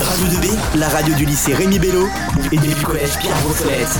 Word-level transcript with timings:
Radio 0.00 0.26
2B, 0.26 0.78
la 0.78 0.88
radio 0.88 1.14
du 1.16 1.24
lycée 1.24 1.54
Rémi 1.54 1.80
Bello 1.80 2.06
et 2.52 2.56
du 2.56 2.74
collège 2.84 3.18
Pierre 3.18 3.36
Brossolette. 3.42 3.98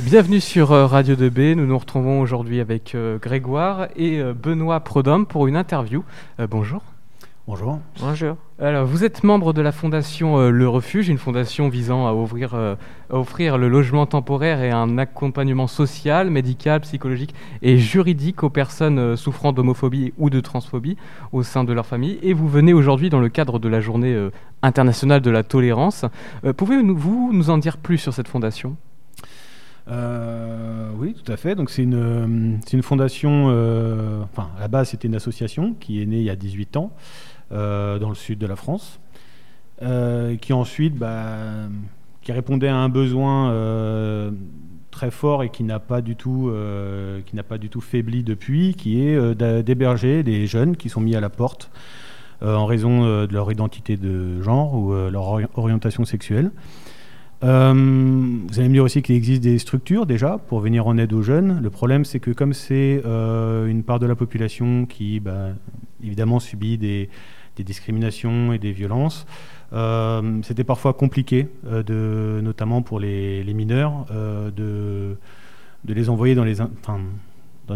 Bienvenue 0.00 0.40
sur 0.40 0.72
euh, 0.72 0.86
Radio 0.86 1.14
2B. 1.14 1.54
Nous 1.54 1.66
nous 1.66 1.78
retrouvons 1.78 2.20
aujourd'hui 2.20 2.60
avec 2.60 2.96
euh, 2.96 3.18
Grégoire 3.18 3.86
et 3.94 4.18
euh, 4.18 4.34
Benoît 4.34 4.80
Prodhomme 4.80 5.26
pour 5.26 5.46
une 5.46 5.56
interview. 5.56 6.04
Bonjour. 6.50 6.82
Bonjour. 7.48 7.78
Bonjour. 8.00 8.36
Alors, 8.58 8.86
vous 8.86 9.04
êtes 9.04 9.22
membre 9.22 9.52
de 9.52 9.62
la 9.62 9.70
fondation 9.70 10.36
euh, 10.36 10.50
Le 10.50 10.68
Refuge, 10.68 11.08
une 11.08 11.16
fondation 11.16 11.68
visant 11.68 12.08
à, 12.08 12.12
ouvrir, 12.12 12.54
euh, 12.54 12.74
à 13.08 13.18
offrir 13.18 13.56
le 13.56 13.68
logement 13.68 14.04
temporaire 14.04 14.62
et 14.62 14.72
un 14.72 14.98
accompagnement 14.98 15.68
social, 15.68 16.28
médical, 16.28 16.80
psychologique 16.80 17.36
et 17.62 17.78
juridique 17.78 18.42
aux 18.42 18.50
personnes 18.50 18.98
euh, 18.98 19.14
souffrant 19.14 19.52
d'homophobie 19.52 20.12
ou 20.18 20.28
de 20.28 20.40
transphobie 20.40 20.96
au 21.30 21.44
sein 21.44 21.62
de 21.62 21.72
leur 21.72 21.86
famille. 21.86 22.18
Et 22.20 22.32
vous 22.32 22.48
venez 22.48 22.72
aujourd'hui 22.72 23.10
dans 23.10 23.20
le 23.20 23.28
cadre 23.28 23.60
de 23.60 23.68
la 23.68 23.80
journée 23.80 24.12
euh, 24.12 24.32
internationale 24.62 25.20
de 25.20 25.30
la 25.30 25.44
tolérance. 25.44 26.04
Euh, 26.44 26.52
Pouvez-vous 26.52 27.30
nous 27.32 27.50
en 27.50 27.58
dire 27.58 27.76
plus 27.76 27.98
sur 27.98 28.12
cette 28.12 28.26
fondation? 28.26 28.76
Euh, 29.88 30.90
oui, 30.98 31.14
tout 31.14 31.30
à 31.30 31.36
fait. 31.36 31.54
Donc 31.54 31.70
c'est 31.70 31.82
une, 31.82 32.58
fondation, 32.82 33.46
euh, 33.50 34.22
enfin 34.24 34.50
à 34.56 34.60
la 34.60 34.68
base 34.68 34.90
c'était 34.90 35.06
une 35.08 35.14
association 35.14 35.74
qui 35.78 36.02
est 36.02 36.06
née 36.06 36.18
il 36.18 36.24
y 36.24 36.30
a 36.30 36.36
18 36.36 36.76
ans 36.76 36.92
dans 37.50 38.08
le 38.08 38.14
sud 38.14 38.38
de 38.38 38.46
la 38.46 38.56
France, 38.56 39.00
euh, 39.82 40.36
qui 40.36 40.52
ensuite, 40.52 40.96
bah, 40.96 41.68
qui 42.22 42.32
répondait 42.32 42.68
à 42.68 42.76
un 42.76 42.88
besoin 42.88 43.50
euh, 43.50 44.30
très 44.90 45.10
fort 45.10 45.42
et 45.42 45.50
qui 45.50 45.62
n'a 45.62 45.78
pas 45.78 46.00
du 46.00 46.16
tout, 46.16 46.48
euh, 46.48 47.20
qui 47.26 47.36
n'a 47.36 47.42
pas 47.42 47.58
du 47.58 47.68
tout 47.68 47.80
faibli 47.80 48.22
depuis, 48.24 48.74
qui 48.74 49.06
est 49.06 49.14
euh, 49.14 49.62
d'héberger 49.62 50.22
des 50.22 50.46
jeunes 50.46 50.76
qui 50.76 50.88
sont 50.88 51.00
mis 51.00 51.14
à 51.14 51.20
la 51.20 51.28
porte 51.28 51.70
euh, 52.42 52.56
en 52.56 52.66
raison 52.66 53.04
euh, 53.04 53.26
de 53.26 53.32
leur 53.32 53.52
identité 53.52 53.96
de 53.96 54.42
genre 54.42 54.74
ou 54.74 54.92
euh, 54.92 55.10
leur 55.10 55.28
ori- 55.28 55.46
orientation 55.54 56.04
sexuelle. 56.04 56.50
Euh, 57.44 57.74
vous 57.74 58.58
allez 58.58 58.68
me 58.68 58.72
dire 58.72 58.84
aussi 58.84 59.02
qu'il 59.02 59.14
existe 59.14 59.42
des 59.42 59.58
structures 59.58 60.06
déjà 60.06 60.38
pour 60.38 60.60
venir 60.60 60.86
en 60.86 60.96
aide 60.96 61.12
aux 61.12 61.22
jeunes. 61.22 61.60
Le 61.60 61.68
problème, 61.70 62.06
c'est 62.06 62.18
que 62.18 62.30
comme 62.30 62.54
c'est 62.54 63.02
euh, 63.04 63.66
une 63.66 63.82
part 63.82 63.98
de 63.98 64.06
la 64.06 64.14
population 64.14 64.86
qui, 64.86 65.20
bah, 65.20 65.50
évidemment, 66.02 66.40
subit 66.40 66.78
des, 66.78 67.10
des 67.56 67.64
discriminations 67.64 68.52
et 68.52 68.58
des 68.58 68.72
violences, 68.72 69.26
euh, 69.72 70.40
c'était 70.42 70.64
parfois 70.64 70.92
compliqué, 70.92 71.48
euh, 71.66 72.40
notamment 72.40 72.82
pour 72.82 73.00
les, 73.00 73.42
les 73.42 73.54
mineurs, 73.54 74.06
euh, 74.10 74.50
de, 74.50 75.16
les 75.92 76.08
envoyer 76.08 76.34
dans, 76.34 76.44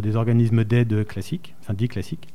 des 0.00 0.16
organismes 0.16 0.64
d'aide 0.64 1.06
classiques, 1.06 1.54
enfin 1.60 1.74
dits 1.74 1.88
classiques. 1.88 2.28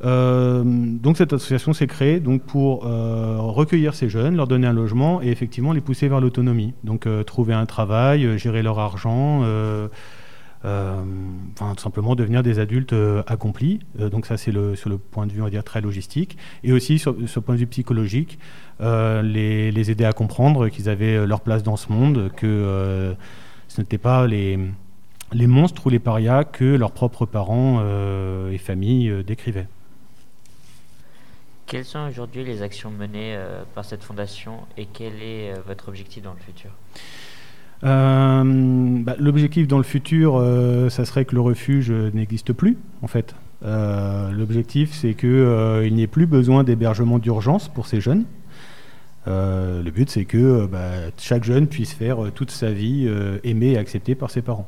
Donc 0.00 1.16
cette 1.16 1.32
association 1.32 1.72
s'est 1.72 1.88
créée 1.88 2.20
donc 2.20 2.42
pour 2.42 2.82
recueillir 2.82 3.94
ces 3.94 4.08
jeunes, 4.08 4.36
leur 4.36 4.46
donner 4.46 4.68
un 4.68 4.72
logement 4.72 5.20
et 5.22 5.28
effectivement 5.28 5.72
les 5.72 5.80
pousser 5.80 6.06
vers 6.08 6.20
l'autonomie. 6.20 6.72
Donc 6.84 7.08
trouver 7.26 7.54
un 7.54 7.66
travail, 7.66 8.38
gérer 8.38 8.62
leur 8.62 8.78
argent, 8.78 9.42
enfin 10.64 11.74
tout 11.76 11.82
simplement 11.82 12.14
devenir 12.14 12.42
des 12.42 12.58
adultes 12.58 12.92
euh, 12.92 13.22
accomplis. 13.26 13.80
Euh, 14.00 14.08
donc 14.08 14.26
ça 14.26 14.36
c'est 14.36 14.52
le, 14.52 14.74
sur 14.76 14.90
le 14.90 14.98
point 14.98 15.26
de 15.26 15.32
vue 15.32 15.40
on 15.40 15.44
va 15.44 15.50
dire 15.50 15.64
très 15.64 15.80
logistique 15.80 16.36
et 16.64 16.72
aussi 16.72 16.98
sur, 16.98 17.14
sur 17.28 17.40
le 17.40 17.44
point 17.44 17.54
de 17.54 17.60
vue 17.60 17.66
psychologique, 17.66 18.38
euh, 18.80 19.22
les, 19.22 19.90
aider 19.90 20.04
à 20.04 20.12
comprendre 20.12 20.68
qu'ils 20.68 20.88
avaient 20.88 21.16
euh, 21.16 21.26
leur 21.26 21.40
place 21.40 21.62
dans 21.62 21.76
ce 21.76 21.92
monde, 21.92 22.30
que 22.36 22.46
euh, 22.46 23.14
ce 23.68 23.80
n'étaient 23.80 23.98
pas 23.98 24.26
les 24.26 24.58
les 25.32 25.46
monstres 25.46 25.86
ou 25.86 25.90
les 25.90 25.98
parias 25.98 26.44
que 26.44 26.64
leurs 26.64 26.92
propres 26.92 27.26
parents 27.26 27.80
euh, 27.80 28.50
et 28.50 28.58
familles 28.58 29.10
euh, 29.10 29.22
décrivaient. 29.22 29.68
Quelles 31.66 31.84
sont 31.84 32.08
aujourd'hui 32.08 32.44
les 32.44 32.62
actions 32.62 32.90
menées 32.90 33.36
euh, 33.36 33.62
par 33.74 33.84
cette 33.84 34.02
fondation 34.02 34.60
et 34.78 34.86
quel 34.86 35.22
est 35.22 35.52
euh, 35.52 35.60
votre 35.66 35.88
objectif 35.88 36.22
dans 36.22 36.32
le 36.32 36.38
futur? 36.38 36.70
Euh, 37.84 38.42
bah, 39.02 39.14
L'objectif 39.18 39.68
dans 39.68 39.78
le 39.78 39.84
futur, 39.84 40.36
euh, 40.36 40.88
ça 40.88 41.04
serait 41.04 41.24
que 41.24 41.34
le 41.34 41.40
refuge 41.40 41.90
n'existe 41.90 42.52
plus, 42.52 42.76
en 43.02 43.06
fait. 43.06 43.34
Euh, 43.64 44.30
L'objectif, 44.32 44.92
c'est 44.92 45.14
qu'il 45.14 45.94
n'y 45.94 46.02
ait 46.02 46.08
plus 46.08 46.26
besoin 46.26 46.64
d'hébergement 46.64 47.18
d'urgence 47.18 47.68
pour 47.68 47.86
ces 47.86 48.00
jeunes. 48.00 48.24
Le 49.26 49.90
but, 49.90 50.08
c'est 50.08 50.24
que 50.24 50.66
bah, 50.66 51.10
chaque 51.18 51.44
jeune 51.44 51.66
puisse 51.66 51.92
faire 51.92 52.32
toute 52.34 52.50
sa 52.50 52.70
vie 52.70 53.06
aimée 53.44 53.72
et 53.72 53.78
acceptée 53.78 54.14
par 54.14 54.30
ses 54.30 54.40
parents. 54.40 54.66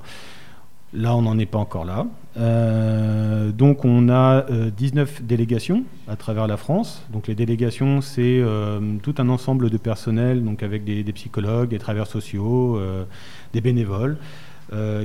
Là, 0.93 1.17
on 1.17 1.23
n'en 1.23 1.39
est 1.39 1.47
pas 1.47 1.59
encore 1.59 1.87
là. 1.87 2.07
Euh, 2.37 3.51
donc, 3.51 3.85
on 3.85 4.09
a 4.09 4.47
euh, 4.51 4.71
19 4.71 5.23
délégations 5.23 5.85
à 6.09 6.17
travers 6.17 6.47
la 6.47 6.57
France. 6.57 7.05
Donc, 7.13 7.27
les 7.27 7.35
délégations, 7.35 8.01
c'est 8.01 8.41
euh, 8.41 8.81
tout 9.03 9.15
un 9.19 9.29
ensemble 9.29 9.71
de 9.71 9.77
personnel, 9.77 10.45
donc 10.45 10.63
avec 10.63 10.85
des, 10.85 11.03
psychologues, 11.13 11.71
des 11.71 11.79
travailleurs 11.79 12.07
sociaux, 12.07 12.77
euh, 12.77 13.05
des 13.53 13.61
bénévoles, 13.61 14.17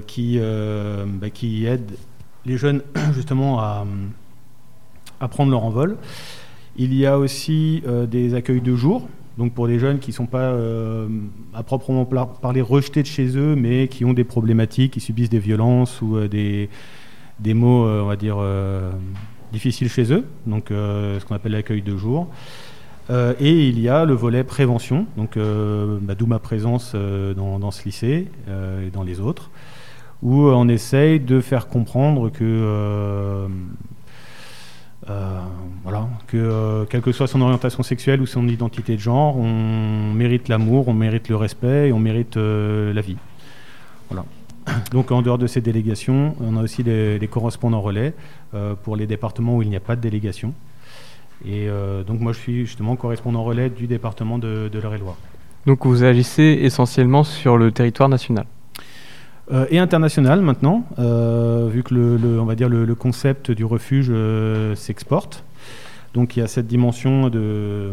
qui, 0.06 0.40
bah, 0.40 1.30
qui 1.32 1.66
aident 1.66 1.98
les 2.46 2.56
jeunes 2.56 2.84
justement 3.14 3.60
à, 3.60 3.88
à 5.20 5.28
prendre 5.28 5.50
leur 5.50 5.64
envol. 5.64 5.98
Il 6.78 6.94
y 6.94 7.08
a 7.08 7.18
aussi 7.18 7.82
des 8.12 8.36
accueils 8.36 8.62
de 8.62 8.76
jour, 8.76 9.08
donc 9.40 9.54
pour 9.54 9.68
des 9.68 9.80
jeunes 9.80 9.98
qui 9.98 10.12
ne 10.12 10.16
sont 10.16 10.28
pas 10.28 10.56
à 11.56 11.64
proprement 11.64 12.06
parler 12.06 12.62
rejetés 12.62 13.02
de 13.02 13.08
chez 13.08 13.36
eux, 13.38 13.56
mais 13.56 13.88
qui 13.88 14.06
ont 14.06 14.14
des 14.14 14.24
problématiques, 14.24 14.94
qui 14.94 15.00
subissent 15.00 15.32
des 15.32 15.40
violences 15.40 16.00
ou 16.04 16.28
des, 16.28 16.70
des 17.40 17.54
mots, 17.54 17.86
euh, 17.86 18.02
on 18.02 18.08
va 18.08 18.16
dire, 18.16 18.38
euh, 18.40 18.92
difficiles 19.52 19.90
chez 19.90 20.12
eux, 20.14 20.26
donc 20.46 20.72
euh, 20.72 21.20
ce 21.20 21.26
qu'on 21.26 21.36
appelle 21.36 21.54
l'accueil 21.54 21.82
de 21.82 21.96
jour. 21.96 22.28
Et 23.40 23.68
il 23.68 23.80
y 23.80 23.88
a 23.88 24.04
le 24.04 24.16
volet 24.16 24.44
prévention, 24.44 25.06
donc 25.16 25.38
bah, 25.38 26.16
d'où 26.16 26.26
ma 26.26 26.40
présence 26.40 26.96
dans, 26.96 27.70
ce 27.70 27.84
lycée 27.84 28.32
et 28.84 28.90
dans 28.90 29.04
les 29.04 29.20
autres, 29.20 29.52
où 30.24 30.48
on 30.48 30.68
essaye 30.68 31.20
de 31.20 31.40
faire 31.40 31.68
comprendre 31.68 32.32
que 32.32 33.48
voilà, 35.84 36.10
que 36.26 36.88
quelle 36.90 37.02
que 37.02 37.12
soit 37.12 37.28
son 37.28 37.42
orientation 37.42 37.84
sexuelle 37.84 38.22
ou 38.22 38.26
son 38.26 38.48
identité 38.48 38.96
de 38.96 39.02
genre, 39.02 39.38
on 39.38 40.12
mérite 40.14 40.48
l'amour, 40.48 40.88
on 40.88 40.96
mérite 40.96 41.30
le 41.30 41.36
respect 41.36 41.90
et 41.90 41.94
on 41.94 42.00
mérite 42.00 42.38
la 42.38 43.02
vie. 43.02 43.18
Voilà. 44.10 44.26
Donc 44.92 45.12
en 45.12 45.22
dehors 45.22 45.38
de 45.38 45.48
ces 45.48 45.62
délégations, 45.62 46.36
on 46.40 46.58
a 46.58 46.62
aussi 46.62 46.84
les, 46.84 47.20
les 47.20 47.28
correspondants 47.28 47.82
relais 47.82 48.14
euh, 48.54 48.76
pour 48.76 48.96
les 48.96 49.08
départements 49.08 49.58
où 49.58 49.62
il 49.62 49.70
n'y 49.70 49.76
a 49.76 49.80
pas 49.82 49.96
de 49.96 50.02
délégation. 50.02 50.54
Et 51.46 51.68
euh, 51.68 52.04
donc 52.04 52.22
moi 52.22 52.32
je 52.32 52.40
suis 52.40 52.66
justement 52.66 52.96
correspondant 52.96 53.44
relais 53.44 53.70
du 53.70 53.88
département 53.88 54.38
de, 54.38 54.70
de 54.72 54.80
l'Eure-et-Loire. 54.80 55.18
Donc 55.66 55.86
vous 55.86 56.04
agissez 56.04 56.60
essentiellement 56.62 57.24
sur 57.24 57.58
le 57.58 57.72
territoire 57.72 58.08
national? 58.10 58.46
Euh, 59.52 59.66
et 59.70 59.80
international 59.80 60.42
maintenant, 60.42 60.86
euh, 60.98 61.68
vu 61.72 61.84
que 61.84 61.94
le, 61.94 62.18
le- 62.18 62.40
on 62.40 62.46
va 62.46 62.56
dire 62.56 62.70
le, 62.70 62.86
le 62.86 62.96
concept 62.96 63.52
du 63.52 63.66
refuge 63.66 64.08
euh, 64.10 64.76
s'exporte. 64.76 65.44
Donc 66.14 66.38
il 66.38 66.40
y 66.40 66.44
a 66.44 66.48
cette 66.48 66.68
dimension 66.68 67.30
de, 67.30 67.92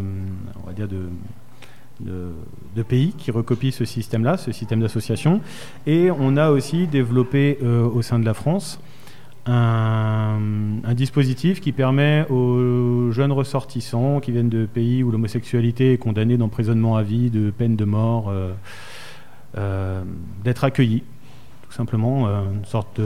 on 0.63 0.67
va 0.67 0.73
dire 0.73 0.89
de, 0.89 1.09
de, 2.05 2.83
pays 2.83 3.13
qui 3.17 3.31
recopient 3.31 3.71
ce 3.71 3.85
système-là, 3.85 4.37
ce 4.37 4.53
système 4.53 4.81
d'association. 4.81 5.41
Et 5.87 6.11
on 6.11 6.37
a 6.37 6.51
aussi 6.51 6.87
développé 6.87 7.59
euh, 7.63 7.85
au 7.85 8.03
sein 8.03 8.19
de 8.19 8.25
la 8.25 8.35
France 8.35 8.81
un, 9.47 10.39
dispositif 10.95 11.61
qui 11.61 11.73
permet 11.73 12.27
aux 12.31 13.11
jeunes 13.11 13.33
ressortissants 13.33 14.21
qui 14.21 14.31
viennent 14.31 14.49
de 14.49 14.67
pays 14.67 15.03
où 15.03 15.11
l'homosexualité 15.11 15.95
est 15.95 15.99
condamnée 15.99 16.37
d'emprisonnement 16.37 16.97
à 16.97 17.03
vie, 17.03 17.31
de 17.31 17.51
peine 17.51 17.75
de 17.75 17.85
mort, 17.85 18.29
euh, 18.29 18.53
euh, 19.57 20.03
d'être 20.45 20.65
accueillis 20.65 21.03
tout 21.63 21.73
simplement, 21.73 22.27
une 22.27 22.67
sorte 22.67 23.01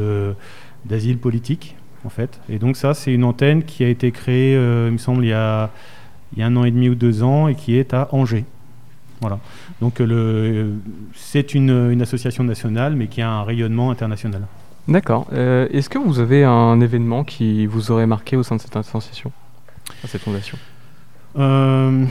d'asile 0.84 1.18
politique, 1.18 1.76
en 2.04 2.08
fait. 2.08 2.40
Et 2.48 2.58
donc 2.58 2.76
ça, 2.76 2.94
c'est 2.94 3.14
une 3.14 3.22
antenne 3.22 3.62
qui 3.62 3.84
a 3.84 3.88
été 3.88 4.10
créée, 4.10 4.54
il 4.54 4.90
me 4.92 4.98
semble, 4.98 5.24
il 5.24 5.28
y 5.28 5.32
a 5.32 5.70
un 6.36 6.56
an 6.56 6.64
et 6.64 6.72
demi 6.72 6.88
ou 6.88 6.96
deux 6.96 7.22
ans, 7.22 7.46
et 7.46 7.54
qui 7.54 7.76
est 7.76 7.94
à 7.94 8.08
Angers. 8.10 8.44
Voilà. 9.20 9.38
Donc 9.80 10.00
euh, 10.00 10.06
le- 10.06 10.72
c'est 11.14 11.54
une, 11.54 11.90
une 11.90 12.02
association 12.02 12.44
nationale, 12.44 12.94
mais 12.96 13.06
qui 13.06 13.22
a 13.22 13.30
un 13.30 13.42
rayonnement 13.44 13.90
international. 13.90 14.42
D'accord. 14.88 15.26
Euh, 15.32 15.66
Est-ce 15.72 15.88
que 15.88 15.98
vous 15.98 16.20
avez 16.20 16.44
un 16.44 16.80
événement 16.80 17.24
qui 17.24 17.66
vous 17.66 17.90
aurait 17.90 18.06
marqué 18.06 18.36
au 18.36 18.42
sein 18.42 18.56
de 18.56 18.60
cette 18.60 18.76
association, 18.76 19.32
cette 20.04 20.22
fondation? 20.22 20.58
Euh, 21.38 22.04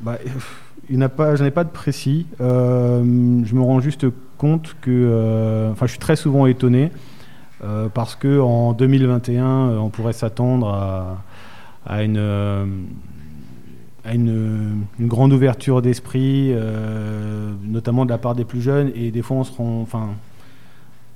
bah, 0.00 0.18
il 0.90 0.98
n'a 0.98 1.08
pas, 1.08 1.34
j'en 1.34 1.44
ai 1.44 1.50
pas 1.50 1.64
de 1.64 1.70
précis. 1.70 2.26
Euh, 2.40 3.02
je 3.44 3.54
me 3.54 3.62
rends 3.62 3.80
juste 3.80 4.06
compte 4.38 4.76
que, 4.80 5.70
enfin, 5.72 5.86
je 5.86 5.90
suis 5.92 5.98
très 5.98 6.16
souvent 6.16 6.46
étonné 6.46 6.90
parce 7.94 8.14
que 8.14 8.40
en 8.40 8.74
2021, 8.74 9.44
euh, 9.46 9.78
on 9.78 9.88
pourrait 9.88 10.12
s'attendre 10.12 10.68
à, 10.68 11.22
à 11.86 12.02
une 12.02 12.18
à 14.04 14.14
une, 14.14 14.84
grande 15.00 15.32
ouverture 15.32 15.82
d'esprit, 15.82 16.50
euh, 16.52 17.52
notamment 17.64 18.04
de 18.04 18.10
la 18.10 18.18
part 18.18 18.34
des 18.34 18.44
plus 18.44 18.60
jeunes, 18.60 18.92
et 18.94 19.10
des 19.10 19.22
fois 19.22 19.38
on 19.38 19.44
se 19.44 19.52
rend, 19.52 19.80
enfin, 19.80 20.10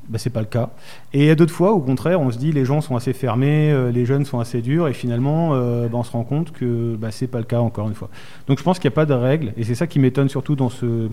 bah, 0.08 0.18
c'est 0.18 0.30
pas 0.30 0.40
le 0.40 0.46
cas. 0.46 0.70
Et 1.12 1.20
il 1.20 1.26
y 1.26 1.30
a 1.30 1.34
d'autres 1.34 1.52
fois, 1.52 1.72
au 1.72 1.80
contraire, 1.80 2.20
on 2.20 2.30
se 2.30 2.38
dit 2.38 2.50
les 2.50 2.64
gens 2.64 2.80
sont 2.80 2.96
assez 2.96 3.12
fermés, 3.12 3.70
euh, 3.70 3.92
les 3.92 4.06
jeunes 4.06 4.24
sont 4.24 4.40
assez 4.40 4.62
durs, 4.62 4.88
et 4.88 4.94
finalement, 4.94 5.50
euh, 5.52 5.86
bah, 5.88 5.98
on 5.98 6.02
se 6.02 6.12
rend 6.12 6.24
compte 6.24 6.52
que 6.52 6.96
bah, 6.96 7.10
c'est 7.10 7.26
pas 7.26 7.38
le 7.38 7.44
cas 7.44 7.60
encore 7.60 7.88
une 7.88 7.94
fois. 7.94 8.08
Donc 8.46 8.58
je 8.58 8.64
pense 8.64 8.78
qu'il 8.78 8.88
n'y 8.88 8.94
a 8.94 8.96
pas 8.96 9.06
de 9.06 9.14
règle, 9.14 9.52
et 9.58 9.64
c'est 9.64 9.74
ça 9.74 9.86
qui 9.86 9.98
m'étonne 9.98 10.30
surtout 10.30 10.56
dans 10.56 10.70
ce, 10.70 11.08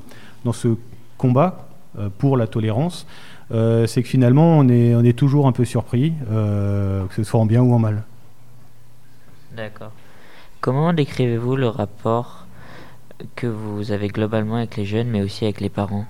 dans 0.46 0.54
ce 0.54 0.70
combat 1.18 1.68
pour 2.18 2.36
la 2.36 2.46
tolérance, 2.46 3.08
c'est 3.50 4.04
que 4.04 4.08
finalement 4.10 4.58
on 4.58 4.68
est, 4.68 4.94
on 4.96 5.04
est 5.06 5.18
toujours 5.18 5.48
un 5.48 5.54
peu 5.54 5.64
surpris, 5.64 6.12
que 6.30 7.16
ce 7.16 7.24
soit 7.24 7.40
en 7.40 7.46
bien 7.46 7.62
ou 7.62 7.74
en 7.74 7.80
mal. 7.80 8.04
D'accord. 9.56 9.94
Comment 10.66 10.94
décrivez-vous 10.94 11.56
le 11.58 11.68
rapport 11.68 12.48
que 13.36 13.46
vous 13.46 13.92
avez 13.92 14.08
globalement 14.08 14.56
avec 14.56 14.78
les 14.78 14.86
jeunes, 14.86 15.10
mais 15.10 15.22
aussi 15.22 15.44
avec 15.44 15.62
les 15.62 15.70
parents? 15.70 16.06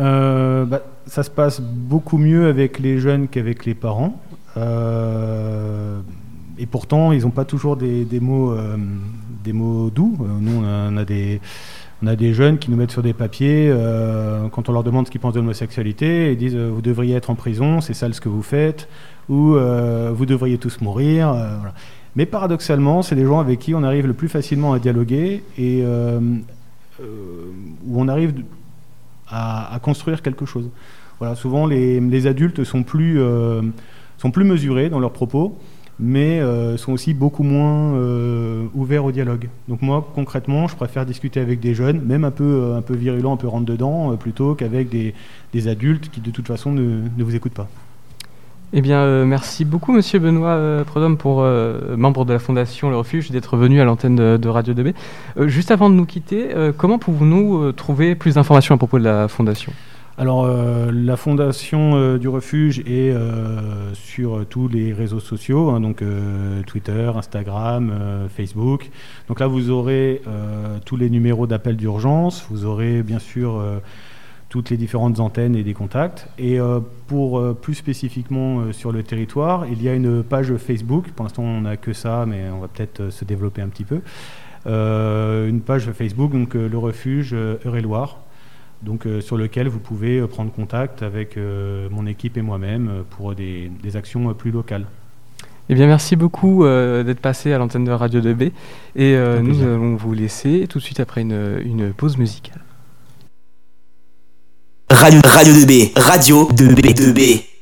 Euh, 0.00 0.66
bah, 0.66 0.82
ça 1.06 1.22
se 1.22 1.30
passe 1.30 1.62
beaucoup 1.62 2.18
mieux 2.18 2.46
avec 2.46 2.78
les 2.78 2.98
jeunes 2.98 3.28
qu'avec 3.28 3.64
les 3.64 3.72
parents. 3.72 4.20
Euh, 4.58 5.98
et 6.58 6.66
pourtant, 6.66 7.12
ils 7.12 7.22
n'ont 7.22 7.30
pas 7.30 7.46
toujours 7.46 7.78
des, 7.78 8.06
mots, 8.20 8.52
euh, 8.52 8.76
mots 9.50 9.88
doux. 9.88 10.18
Nous, 10.20 10.62
on 10.62 10.96
a, 10.98 11.04
des, 11.06 11.40
on 12.02 12.06
a 12.06 12.16
des 12.16 12.34
jeunes 12.34 12.58
qui 12.58 12.70
nous 12.70 12.76
mettent 12.76 12.92
sur 12.92 13.02
des 13.02 13.14
papiers 13.14 13.74
quand 14.52 14.68
on 14.68 14.72
leur 14.74 14.84
demande 14.84 15.06
ce 15.06 15.10
qu'ils 15.10 15.22
pensent 15.22 15.32
de 15.32 15.40
l'homosexualité. 15.40 16.32
Ils 16.32 16.36
disent 16.36 16.56
Vous 16.56 16.82
devriez 16.82 17.16
être 17.16 17.30
en 17.30 17.34
prison, 17.34 17.80
c'est 17.80 17.94
sale 17.94 18.12
ce 18.12 18.20
que 18.20 18.28
vous 18.28 18.42
faites, 18.42 18.90
ou 19.30 19.54
Vous 19.54 20.26
devriez 20.26 20.58
tous 20.58 20.82
mourir. 20.82 21.34
Mais 22.16 22.26
paradoxalement, 22.26 23.02
c'est 23.02 23.14
les 23.14 23.24
gens 23.24 23.40
avec 23.40 23.58
qui 23.58 23.74
on 23.74 23.82
arrive 23.82 24.06
le 24.06 24.14
plus 24.14 24.28
facilement 24.28 24.72
à 24.72 24.78
dialoguer 24.78 25.42
et 25.58 25.84
où 27.00 28.00
on 28.00 28.08
arrive 28.08 28.34
à, 29.28 29.78
construire 29.82 30.22
quelque 30.22 30.46
chose. 30.46 30.70
Voilà, 31.18 31.34
souvent 31.34 31.66
les, 31.66 32.26
adultes 32.26 32.64
sont 32.64 32.82
plus, 32.82 33.20
euh, 33.20 33.62
sont 34.18 34.30
plus 34.30 34.44
mesurés 34.44 34.88
dans 34.88 34.98
leurs 34.98 35.12
propos, 35.12 35.58
mais 35.98 36.40
euh, 36.40 36.76
sont 36.76 36.92
aussi 36.92 37.14
beaucoup 37.14 37.44
moins 37.44 37.94
euh, 37.94 38.66
ouverts 38.74 39.04
au 39.04 39.12
dialogue. 39.12 39.48
Donc 39.68 39.80
moi, 39.82 40.10
concrètement, 40.14 40.66
je 40.66 40.76
préfère 40.76 41.06
discuter 41.06 41.40
avec 41.40 41.60
des 41.60 41.74
jeunes, 41.74 42.00
même 42.00 42.24
un 42.24 42.30
peu, 42.30 42.74
un 42.76 42.82
peu 42.82 42.94
virulents, 42.94 43.34
un 43.34 43.36
peu 43.36 43.48
rentre-dedans, 43.48 44.16
plutôt 44.16 44.54
qu'avec 44.54 44.88
des, 44.88 45.14
adultes 45.68 46.10
qui 46.10 46.20
de 46.20 46.30
toute 46.30 46.48
façon 46.48 46.72
ne, 46.72 47.02
ne 47.16 47.24
vous 47.24 47.34
écoutent 47.36 47.54
pas. 47.54 47.68
Eh 48.76 48.80
bien, 48.80 49.24
merci 49.24 49.64
beaucoup, 49.64 49.92
Monsieur 49.92 50.18
Benoît 50.18 50.82
Prodhomme, 50.84 51.16
pour 51.16 51.44
membre 51.96 52.24
de 52.24 52.32
la 52.32 52.40
Fondation 52.40 52.90
Le 52.90 52.96
Refuge, 52.96 53.30
d'être 53.30 53.56
venu 53.56 53.80
à 53.80 53.84
l'antenne 53.84 54.16
de, 54.16 54.48
Radio 54.48 54.74
2B. 54.74 54.94
juste 55.46 55.70
avant 55.70 55.88
de 55.88 55.94
nous 55.94 56.06
quitter, 56.06 56.48
comment 56.76 56.98
pouvons-nous 56.98 57.70
trouver 57.70 58.16
plus 58.16 58.34
d'informations 58.34 58.74
à 58.74 58.78
propos 58.78 58.98
de 58.98 59.04
la 59.04 59.28
Fondation? 59.28 59.72
Alors, 60.18 60.48
la 60.92 61.16
fondation 61.16 62.16
du 62.16 62.26
refuge 62.26 62.80
est 62.80 63.14
sur 63.92 64.44
tous 64.50 64.66
les 64.66 64.92
réseaux 64.92 65.20
sociaux, 65.20 65.70
hein, 65.70 65.78
donc 65.78 66.02
Twitter, 66.66 67.12
Instagram, 67.14 67.92
Facebook. 68.36 68.90
Donc 69.28 69.38
là, 69.38 69.46
vous 69.46 69.70
aurez 69.70 70.20
tous 70.84 70.96
les 70.96 71.10
numéros 71.10 71.46
d'appel 71.46 71.76
d'urgence. 71.76 72.44
Vous 72.50 72.64
aurez 72.64 73.04
bien 73.04 73.20
sûr 73.20 73.62
toutes 74.54 74.70
les 74.70 74.76
différentes 74.76 75.18
antennes 75.18 75.56
et 75.56 75.64
des 75.64 75.74
contacts. 75.74 76.28
Et 76.38 76.60
euh, 76.60 76.78
pour 77.08 77.40
euh, 77.40 77.58
plus 77.60 77.74
spécifiquement 77.74 78.60
euh, 78.60 78.72
sur 78.72 78.92
le 78.92 79.02
territoire, 79.02 79.66
il 79.66 79.82
y 79.82 79.88
a 79.88 79.94
une 79.94 80.22
page 80.22 80.54
Facebook. 80.58 81.08
Pour 81.10 81.24
l'instant, 81.24 81.42
on 81.42 81.62
n'a 81.62 81.76
que 81.76 81.92
ça, 81.92 82.24
mais 82.24 82.44
on 82.54 82.60
va 82.60 82.68
peut-être 82.68 83.10
se 83.10 83.24
développer 83.24 83.62
un 83.62 83.68
petit 83.68 83.82
peu. 83.82 84.00
une 84.64 85.60
page 85.60 85.90
Facebook, 85.90 86.30
donc 86.30 86.54
le 86.54 86.78
refuge 86.78 87.34
Eure-et-Loire, 87.34 88.20
donc 88.82 89.08
sur 89.20 89.36
lequel 89.36 89.66
vous 89.66 89.80
pouvez 89.80 90.24
prendre 90.28 90.52
contact 90.52 91.02
avec 91.02 91.36
mon 91.90 92.06
équipe 92.06 92.36
et 92.36 92.42
moi-même 92.42 93.02
pour 93.10 93.34
des, 93.34 93.70
actions 93.94 94.32
plus 94.34 94.52
locales. 94.52 94.86
Eh 95.68 95.74
bien, 95.74 95.88
merci 95.88 96.14
beaucoup 96.14 96.64
d'être 96.64 97.20
passé 97.20 97.52
à 97.52 97.58
l'antenne 97.58 97.84
de 97.84 97.90
Radio 97.90 98.20
2B. 98.20 98.52
Et 98.94 99.16
nous 99.42 99.62
allons 99.62 99.96
vous 99.96 100.14
laisser 100.14 100.66
tout 100.68 100.78
de 100.78 100.84
suite 100.84 101.00
après 101.00 101.22
une, 101.22 101.60
une 101.64 101.92
pause 101.92 102.16
musicale. 102.16 102.60
Radio, 105.00 105.20
Radio 105.24 105.52
2B, 105.52 105.90
Radio 105.96 106.46
2B, 106.46 106.94
2B. 106.94 107.53